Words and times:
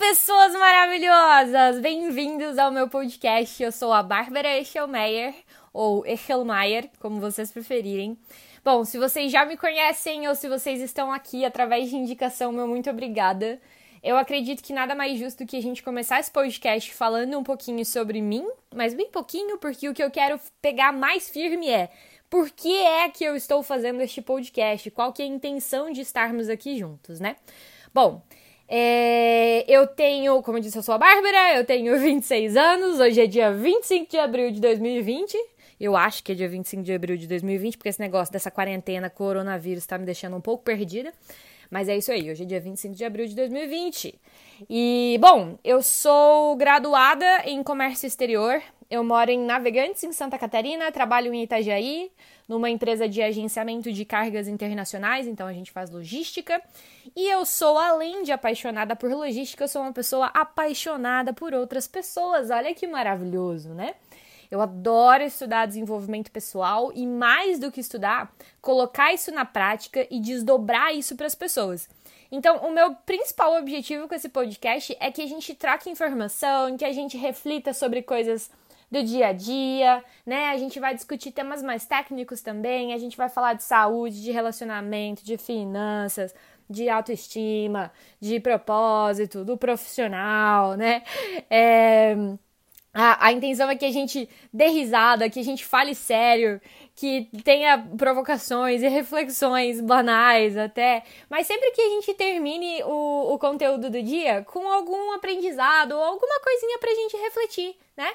pessoas 0.00 0.54
maravilhosas! 0.54 1.78
Bem-vindos 1.78 2.56
ao 2.56 2.72
meu 2.72 2.88
podcast. 2.88 3.62
Eu 3.62 3.70
sou 3.70 3.92
a 3.92 4.02
Bárbara 4.02 4.58
Echelmeyer, 4.58 5.34
ou 5.74 6.06
Echelmeyer, 6.06 6.88
como 6.98 7.20
vocês 7.20 7.52
preferirem. 7.52 8.16
Bom, 8.64 8.82
se 8.82 8.96
vocês 8.96 9.30
já 9.30 9.44
me 9.44 9.58
conhecem 9.58 10.26
ou 10.26 10.34
se 10.34 10.48
vocês 10.48 10.80
estão 10.80 11.12
aqui 11.12 11.44
através 11.44 11.90
de 11.90 11.96
indicação, 11.96 12.50
meu 12.50 12.66
muito 12.66 12.88
obrigada. 12.88 13.60
Eu 14.02 14.16
acredito 14.16 14.62
que 14.62 14.72
nada 14.72 14.94
mais 14.94 15.18
justo 15.18 15.44
que 15.44 15.58
a 15.58 15.62
gente 15.62 15.82
começar 15.82 16.18
esse 16.18 16.30
podcast 16.30 16.94
falando 16.94 17.38
um 17.38 17.44
pouquinho 17.44 17.84
sobre 17.84 18.22
mim, 18.22 18.48
mas 18.74 18.94
bem 18.94 19.10
pouquinho, 19.10 19.58
porque 19.58 19.86
o 19.86 19.92
que 19.92 20.02
eu 20.02 20.10
quero 20.10 20.40
pegar 20.62 20.94
mais 20.94 21.28
firme 21.28 21.68
é 21.68 21.90
por 22.30 22.48
que 22.48 22.74
é 22.74 23.10
que 23.10 23.22
eu 23.22 23.36
estou 23.36 23.62
fazendo 23.62 24.00
este 24.00 24.22
podcast? 24.22 24.90
Qual 24.92 25.12
que 25.12 25.20
é 25.20 25.26
a 25.26 25.28
intenção 25.28 25.92
de 25.92 26.00
estarmos 26.00 26.48
aqui 26.48 26.78
juntos, 26.78 27.20
né? 27.20 27.36
Bom, 27.92 28.22
é, 28.72 29.64
eu 29.66 29.84
tenho, 29.84 30.40
como 30.42 30.58
eu 30.58 30.62
disse, 30.62 30.78
eu 30.78 30.82
sou 30.82 30.94
a 30.94 30.98
Bárbara, 30.98 31.56
eu 31.56 31.64
tenho 31.64 31.98
26 31.98 32.56
anos, 32.56 33.00
hoje 33.00 33.20
é 33.20 33.26
dia 33.26 33.52
25 33.52 34.08
de 34.08 34.16
abril 34.16 34.52
de 34.52 34.60
2020. 34.60 35.36
Eu 35.80 35.96
acho 35.96 36.22
que 36.22 36.30
é 36.30 36.34
dia 36.36 36.48
25 36.48 36.84
de 36.84 36.92
abril 36.92 37.16
de 37.16 37.26
2020, 37.26 37.76
porque 37.76 37.88
esse 37.88 37.98
negócio 37.98 38.32
dessa 38.32 38.48
quarentena, 38.48 39.10
coronavírus, 39.10 39.86
tá 39.86 39.98
me 39.98 40.04
deixando 40.04 40.36
um 40.36 40.40
pouco 40.40 40.62
perdida. 40.62 41.12
Mas 41.68 41.88
é 41.88 41.96
isso 41.96 42.12
aí, 42.12 42.30
hoje 42.30 42.44
é 42.44 42.46
dia 42.46 42.60
25 42.60 42.94
de 42.94 43.04
abril 43.04 43.26
de 43.26 43.34
2020. 43.34 44.14
E, 44.68 45.18
bom, 45.20 45.58
eu 45.64 45.82
sou 45.82 46.54
graduada 46.54 47.42
em 47.46 47.62
comércio 47.64 48.06
exterior. 48.06 48.62
Eu 48.88 49.02
moro 49.02 49.30
em 49.32 49.38
Navegantes, 49.38 50.04
em 50.04 50.12
Santa 50.12 50.38
Catarina, 50.38 50.92
trabalho 50.92 51.32
em 51.34 51.42
Itajaí, 51.42 52.10
numa 52.50 52.68
empresa 52.68 53.08
de 53.08 53.22
agenciamento 53.22 53.92
de 53.92 54.04
cargas 54.04 54.48
internacionais, 54.48 55.28
então 55.28 55.46
a 55.46 55.52
gente 55.52 55.70
faz 55.70 55.88
logística. 55.88 56.60
E 57.14 57.30
eu 57.30 57.46
sou, 57.46 57.78
além 57.78 58.24
de 58.24 58.32
apaixonada 58.32 58.96
por 58.96 59.08
logística, 59.08 59.62
eu 59.62 59.68
sou 59.68 59.82
uma 59.82 59.92
pessoa 59.92 60.26
apaixonada 60.34 61.32
por 61.32 61.54
outras 61.54 61.86
pessoas. 61.86 62.50
Olha 62.50 62.74
que 62.74 62.88
maravilhoso, 62.88 63.68
né? 63.68 63.94
Eu 64.50 64.60
adoro 64.60 65.22
estudar 65.22 65.66
desenvolvimento 65.66 66.32
pessoal 66.32 66.90
e, 66.92 67.06
mais 67.06 67.60
do 67.60 67.70
que 67.70 67.80
estudar, 67.80 68.34
colocar 68.60 69.14
isso 69.14 69.30
na 69.30 69.44
prática 69.44 70.04
e 70.10 70.18
desdobrar 70.18 70.92
isso 70.92 71.14
para 71.14 71.26
as 71.26 71.36
pessoas. 71.36 71.88
Então, 72.32 72.56
o 72.66 72.72
meu 72.72 72.96
principal 73.06 73.56
objetivo 73.60 74.08
com 74.08 74.14
esse 74.16 74.28
podcast 74.28 74.96
é 74.98 75.12
que 75.12 75.22
a 75.22 75.26
gente 75.26 75.54
troque 75.54 75.88
informação, 75.88 76.76
que 76.76 76.84
a 76.84 76.92
gente 76.92 77.16
reflita 77.16 77.72
sobre 77.72 78.02
coisas 78.02 78.50
do 78.90 79.02
dia 79.02 79.28
a 79.28 79.32
dia, 79.32 80.04
né? 80.26 80.50
A 80.50 80.56
gente 80.56 80.80
vai 80.80 80.94
discutir 80.94 81.30
temas 81.30 81.62
mais 81.62 81.86
técnicos 81.86 82.40
também, 82.40 82.92
a 82.92 82.98
gente 82.98 83.16
vai 83.16 83.28
falar 83.28 83.54
de 83.54 83.62
saúde, 83.62 84.22
de 84.22 84.30
relacionamento, 84.30 85.24
de 85.24 85.38
finanças, 85.38 86.34
de 86.68 86.88
autoestima, 86.88 87.92
de 88.20 88.40
propósito, 88.40 89.44
do 89.44 89.56
profissional, 89.56 90.76
né? 90.76 91.02
É, 91.48 92.16
a, 92.92 93.26
a 93.26 93.32
intenção 93.32 93.70
é 93.70 93.76
que 93.76 93.84
a 93.84 93.92
gente 93.92 94.28
dê 94.52 94.66
risada, 94.66 95.30
que 95.30 95.38
a 95.38 95.44
gente 95.44 95.64
fale 95.64 95.94
sério, 95.94 96.60
que 96.96 97.28
tenha 97.44 97.78
provocações 97.96 98.82
e 98.82 98.88
reflexões 98.88 99.80
banais 99.80 100.56
até, 100.56 101.04
mas 101.28 101.46
sempre 101.46 101.70
que 101.70 101.80
a 101.80 101.88
gente 101.88 102.12
termine 102.14 102.82
o, 102.82 103.34
o 103.34 103.38
conteúdo 103.38 103.88
do 103.88 104.02
dia 104.02 104.42
com 104.42 104.68
algum 104.68 105.12
aprendizado 105.12 105.92
ou 105.92 106.02
alguma 106.02 106.40
coisinha 106.40 106.78
pra 106.78 106.94
gente 106.94 107.16
refletir, 107.16 107.76
né? 107.96 108.12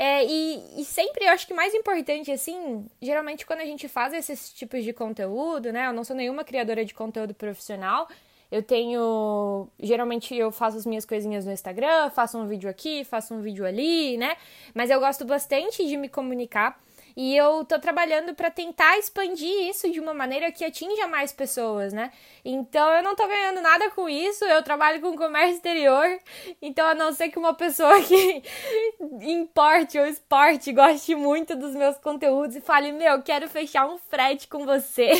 É, 0.00 0.24
e, 0.24 0.80
e, 0.80 0.84
sempre 0.84 1.24
eu 1.24 1.30
acho 1.30 1.44
que 1.44 1.52
mais 1.52 1.74
importante, 1.74 2.30
assim, 2.30 2.86
geralmente 3.02 3.44
quando 3.44 3.62
a 3.62 3.64
gente 3.64 3.88
faz 3.88 4.14
esses 4.14 4.52
tipos 4.52 4.84
de 4.84 4.92
conteúdo, 4.92 5.72
né? 5.72 5.88
Eu 5.88 5.92
não 5.92 6.04
sou 6.04 6.14
nenhuma 6.14 6.44
criadora 6.44 6.84
de 6.84 6.94
conteúdo 6.94 7.34
profissional. 7.34 8.06
Eu 8.48 8.62
tenho. 8.62 9.66
Geralmente 9.80 10.36
eu 10.36 10.52
faço 10.52 10.76
as 10.76 10.86
minhas 10.86 11.04
coisinhas 11.04 11.44
no 11.44 11.50
Instagram, 11.50 12.10
faço 12.10 12.38
um 12.38 12.46
vídeo 12.46 12.70
aqui, 12.70 13.02
faço 13.04 13.34
um 13.34 13.40
vídeo 13.40 13.66
ali, 13.66 14.16
né? 14.16 14.36
Mas 14.72 14.88
eu 14.88 15.00
gosto 15.00 15.24
bastante 15.24 15.84
de 15.84 15.96
me 15.96 16.08
comunicar. 16.08 16.80
E 17.20 17.36
eu 17.36 17.64
tô 17.64 17.80
trabalhando 17.80 18.32
para 18.32 18.48
tentar 18.48 18.96
expandir 18.96 19.68
isso 19.68 19.90
de 19.90 19.98
uma 19.98 20.14
maneira 20.14 20.52
que 20.52 20.64
atinja 20.64 21.08
mais 21.08 21.32
pessoas, 21.32 21.92
né? 21.92 22.12
Então 22.44 22.88
eu 22.92 23.02
não 23.02 23.16
tô 23.16 23.26
ganhando 23.26 23.60
nada 23.60 23.90
com 23.90 24.08
isso, 24.08 24.44
eu 24.44 24.62
trabalho 24.62 25.00
com 25.00 25.16
comércio 25.16 25.56
exterior. 25.56 26.06
Então, 26.62 26.86
a 26.86 26.94
não 26.94 27.12
ser 27.12 27.28
que 27.30 27.36
uma 27.36 27.54
pessoa 27.54 28.00
que 28.06 28.40
importe 29.22 29.98
ou 29.98 30.06
esporte 30.06 30.72
goste 30.72 31.14
muito 31.14 31.56
dos 31.56 31.74
meus 31.74 31.96
conteúdos 31.98 32.56
e 32.56 32.60
fale, 32.60 32.92
meu, 32.92 33.22
quero 33.22 33.48
fechar 33.48 33.86
um 33.86 33.98
frete 33.98 34.48
com 34.48 34.64
você. 34.64 35.10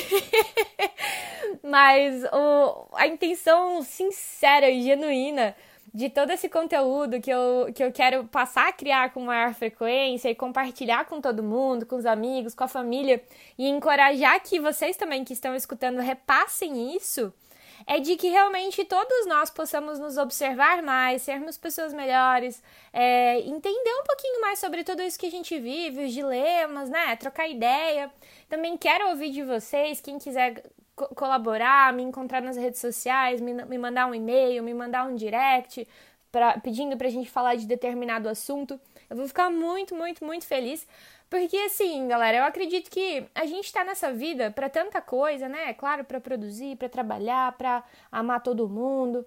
Mas 1.63 2.25
o, 2.33 2.89
a 2.95 3.07
intenção 3.07 3.83
sincera 3.83 4.69
e 4.71 4.83
genuína 4.83 5.55
de 5.93 6.11
todo 6.11 6.31
esse 6.31 6.49
conteúdo 6.49 7.21
que 7.21 7.31
eu, 7.31 7.73
que 7.75 7.83
eu 7.83 7.91
quero 7.91 8.25
passar 8.25 8.69
a 8.69 8.73
criar 8.73 9.13
com 9.13 9.21
maior 9.21 9.55
frequência 9.55 10.29
e 10.29 10.35
compartilhar 10.35 11.07
com 11.07 11.21
todo 11.21 11.43
mundo, 11.43 11.87
com 11.87 11.97
os 11.97 12.07
amigos, 12.07 12.55
com 12.55 12.65
a 12.65 12.69
família 12.69 13.23
e 13.57 13.69
encorajar 13.69 14.41
que 14.43 14.61
vocês 14.61 14.97
também 14.97 15.25
que 15.25 15.33
estão 15.33 15.55
escutando 15.55 16.01
repassem 16.01 16.95
isso, 16.95 17.33
é 17.87 18.01
de 18.01 18.17
que 18.17 18.29
realmente 18.29 18.85
todos 18.85 19.27
nós 19.27 19.51
possamos 19.51 19.99
nos 19.99 20.17
observar 20.17 20.83
mais, 20.83 21.23
sermos 21.23 21.57
pessoas 21.57 21.93
melhores, 21.93 22.63
é, 22.93 23.41
entender 23.41 23.95
um 24.01 24.05
pouquinho 24.05 24.41
mais 24.41 24.59
sobre 24.59 24.85
tudo 24.85 25.03
isso 25.03 25.19
que 25.19 25.27
a 25.27 25.31
gente 25.31 25.59
vive, 25.59 26.07
os 26.07 26.13
dilemas, 26.13 26.89
né? 26.89 27.17
Trocar 27.17 27.49
ideia. 27.49 28.11
Também 28.49 28.77
quero 28.77 29.09
ouvir 29.11 29.31
de 29.31 29.43
vocês, 29.43 30.01
quem 30.01 30.19
quiser 30.19 30.63
co 30.97 31.15
colaborar, 31.15 31.93
me 31.93 32.03
encontrar 32.03 32.43
nas 32.43 32.57
redes 32.57 32.81
sociais, 32.81 33.41
me, 33.41 33.53
me 33.53 33.79
mandar 33.79 34.07
um 34.07 34.15
e-mail, 34.15 34.63
me 34.63 34.75
mandar 34.75 35.05
um 35.07 35.15
direct 35.15 35.87
pra, 36.33 36.59
pedindo 36.59 36.97
pra 36.97 37.09
gente 37.09 37.31
falar 37.31 37.55
de 37.55 37.67
determinado 37.67 38.29
assunto. 38.29 38.81
Eu 39.09 39.17
vou 39.17 39.27
ficar 39.27 39.51
muito, 39.51 39.95
muito, 39.95 40.25
muito 40.25 40.47
feliz. 40.47 40.87
Porque 41.31 41.57
assim, 41.59 42.09
galera, 42.09 42.39
eu 42.39 42.45
acredito 42.45 42.91
que 42.91 43.27
a 43.35 43.45
gente 43.47 43.73
tá 43.73 43.85
nessa 43.85 44.13
vida 44.13 44.51
para 44.51 44.69
tanta 44.69 45.01
coisa, 45.01 45.49
né? 45.49 45.75
Claro, 45.75 46.05
para 46.05 46.21
produzir, 46.21 46.77
para 46.77 46.89
trabalhar, 46.89 47.53
para 47.53 47.85
amar 48.11 48.43
todo 48.43 48.69
mundo. 48.69 49.27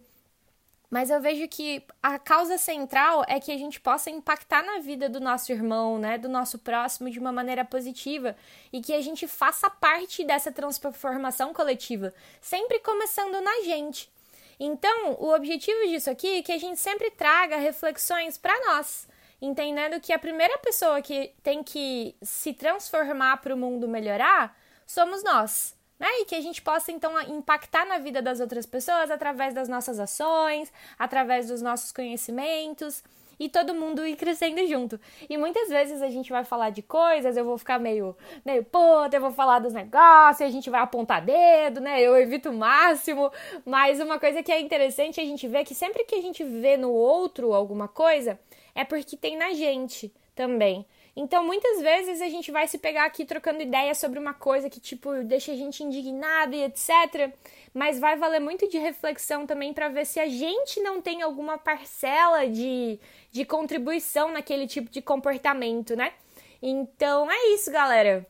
Mas 0.92 1.10
eu 1.10 1.22
vejo 1.22 1.48
que 1.48 1.82
a 2.04 2.20
causa 2.20 2.58
central 2.58 3.24
é 3.26 3.40
que 3.40 3.50
a 3.50 3.58
gente 3.58 3.80
possa 3.80 4.10
impactar 4.10 4.62
na 4.62 4.80
vida 4.80 5.08
do 5.08 5.22
nosso 5.22 5.50
irmão, 5.50 5.98
né, 5.98 6.18
do 6.18 6.28
nosso 6.28 6.60
próximo 6.60 7.10
de 7.10 7.18
uma 7.18 7.32
maneira 7.32 7.64
positiva 7.64 8.36
e 8.74 8.82
que 8.82 8.94
a 8.94 9.00
gente 9.00 9.26
faça 9.26 9.70
parte 9.70 10.26
dessa 10.26 10.52
transformação 10.52 11.54
coletiva, 11.54 12.14
sempre 12.42 12.80
começando 12.80 13.40
na 13.40 13.64
gente. 13.64 14.12
Então, 14.60 15.14
o 15.14 15.34
objetivo 15.34 15.88
disso 15.88 16.10
aqui 16.10 16.40
é 16.40 16.44
que 16.44 16.52
a 16.52 16.58
gente 16.58 16.80
sempre 16.80 17.10
traga 17.10 17.56
reflexões 17.56 18.38
para 18.38 18.54
nós, 18.66 19.08
entendendo 19.42 20.00
que 20.00 20.14
a 20.14 20.20
primeira 20.20 20.58
pessoa 20.60 21.02
que 21.02 21.34
tem 21.42 21.64
que 21.64 22.16
se 22.22 22.54
transformar 22.54 23.38
para 23.38 23.54
o 23.54 23.58
mundo 23.58 23.88
melhorar 23.88 24.56
somos 24.86 25.24
nós 25.24 25.76
né? 26.02 26.08
E 26.22 26.26
que 26.26 26.34
a 26.34 26.42
gente 26.42 26.64
possa 26.64 26.92
então 26.92 27.22
impactar 27.22 27.86
na 27.86 28.00
vida 28.00 28.24
das 28.24 28.40
outras 28.40 28.66
pessoas 28.66 29.12
através 29.12 29.54
das 29.54 29.70
nossas 29.70 30.00
ações, 30.00 30.74
através 30.98 31.48
dos 31.48 31.62
nossos 31.62 31.92
conhecimentos 31.92 33.04
e 33.42 33.50
todo 33.50 33.74
mundo 33.74 34.06
ir 34.06 34.16
crescendo 34.16 34.64
junto. 34.68 35.00
E 35.28 35.36
muitas 35.36 35.68
vezes 35.68 36.00
a 36.04 36.10
gente 36.12 36.32
vai 36.32 36.44
falar 36.44 36.70
de 36.70 36.84
coisas, 36.84 37.36
eu 37.36 37.44
vou 37.44 37.58
ficar 37.58 37.80
meio, 37.80 38.16
meio 38.46 38.64
puta, 38.64 39.18
eu 39.18 39.20
vou 39.20 39.32
falar 39.32 39.58
dos 39.58 39.74
negócios, 39.74 40.48
a 40.48 40.52
gente 40.52 40.70
vai 40.70 40.80
apontar 40.80 41.26
dedo, 41.26 41.82
né? 41.82 42.00
Eu 42.00 42.16
evito 42.16 42.52
o 42.52 42.54
máximo, 42.54 43.32
mas 43.66 44.00
uma 44.00 44.20
coisa 44.20 44.44
que 44.44 44.52
é 44.52 44.62
interessante 44.62 45.20
a 45.20 45.26
gente 45.26 45.48
ver 45.48 45.58
é 45.58 45.64
que 45.64 45.74
sempre 45.74 46.06
que 46.06 46.14
a 46.14 46.22
gente 46.22 46.44
vê 46.44 46.78
no 46.78 46.92
outro 46.92 47.52
alguma 47.52 47.88
coisa, 47.88 48.40
é 48.76 48.86
porque 48.86 49.18
tem 49.18 49.36
na 49.36 49.54
gente 49.54 50.14
também. 50.36 50.86
Então, 51.16 51.46
muitas 51.46 51.82
vezes 51.82 52.22
a 52.22 52.30
gente 52.30 52.52
vai 52.52 52.68
se 52.68 52.78
pegar 52.78 53.06
aqui 53.06 53.26
trocando 53.26 53.62
ideias 53.62 53.98
sobre 53.98 54.18
uma 54.18 54.34
coisa 54.34 54.70
que, 54.70 54.80
tipo, 54.80 55.24
deixa 55.24 55.52
a 55.52 55.56
gente 55.56 55.84
indignado 55.84 56.56
e 56.56 56.64
etc. 56.64 57.34
Mas 57.74 58.00
vai 58.00 58.16
valer 58.16 58.40
muito 58.40 58.70
de 58.70 58.78
reflexão 58.78 59.46
também 59.46 59.74
para 59.74 59.90
ver 59.90 60.06
se 60.06 60.20
a 60.20 60.28
gente 60.28 60.80
não 60.80 61.02
tem 61.02 61.22
alguma 61.22 61.58
parcela 61.58 62.48
de, 62.48 62.98
de 63.32 63.44
contribuição 63.44 64.32
naquele 64.32 64.68
tipo 64.68 64.90
de 64.90 65.02
comportamento, 65.02 65.96
né? 65.96 66.14
Então 66.62 67.30
é 67.30 67.50
isso, 67.50 67.72
galera. 67.72 68.26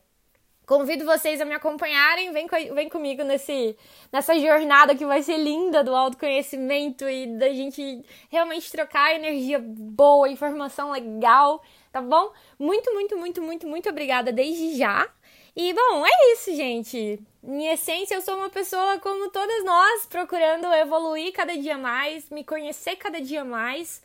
Convido 0.66 1.04
vocês 1.04 1.40
a 1.40 1.44
me 1.44 1.54
acompanharem, 1.54 2.32
vem, 2.32 2.46
vem 2.72 2.88
comigo 2.88 3.22
nesse, 3.24 3.76
nessa 4.12 4.38
jornada 4.38 4.94
que 4.94 5.04
vai 5.04 5.22
ser 5.22 5.36
linda 5.36 5.82
do 5.82 5.94
autoconhecimento 5.94 7.08
e 7.08 7.26
da 7.36 7.48
gente 7.50 8.04
realmente 8.30 8.70
trocar 8.70 9.14
energia 9.14 9.60
boa, 9.60 10.28
informação 10.28 10.92
legal 10.92 11.60
tá 11.92 12.00
bom? 12.00 12.32
Muito, 12.58 12.92
muito, 12.92 13.16
muito, 13.16 13.42
muito, 13.42 13.66
muito 13.68 13.88
obrigada 13.88 14.32
desde 14.32 14.76
já. 14.76 15.08
E 15.54 15.74
bom, 15.74 16.06
é 16.06 16.32
isso, 16.32 16.54
gente. 16.56 17.20
Em 17.44 17.66
essência, 17.68 18.14
eu 18.14 18.22
sou 18.22 18.36
uma 18.36 18.48
pessoa 18.48 18.98
como 19.00 19.30
todas 19.30 19.62
nós, 19.64 20.06
procurando 20.06 20.66
evoluir 20.72 21.32
cada 21.32 21.54
dia 21.56 21.76
mais, 21.76 22.30
me 22.30 22.42
conhecer 22.42 22.96
cada 22.96 23.20
dia 23.20 23.44
mais, 23.44 24.02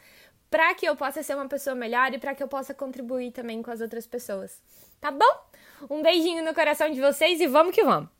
para 0.49 0.75
que 0.75 0.85
eu 0.85 0.95
possa 0.95 1.23
ser 1.23 1.35
uma 1.35 1.47
pessoa 1.47 1.75
melhor 1.75 2.13
e 2.13 2.19
para 2.19 2.35
que 2.35 2.43
eu 2.43 2.47
possa 2.47 2.73
contribuir 2.73 3.31
também 3.31 3.63
com 3.63 3.71
as 3.71 3.79
outras 3.79 4.05
pessoas. 4.05 4.61
Tá 4.99 5.09
bom? 5.09 5.47
Um 5.89 6.01
beijinho 6.01 6.43
no 6.43 6.53
coração 6.53 6.89
de 6.89 6.99
vocês 6.99 7.39
e 7.39 7.47
vamos 7.47 7.73
que 7.73 7.83
vamos! 7.83 8.16